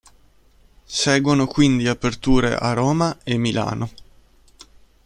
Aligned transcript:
Seguono 0.83 1.45
quindi 1.45 1.87
aperture 1.87 2.55
a 2.55 2.73
Roma 2.73 3.19
e 3.23 3.37
Milano. 3.37 3.89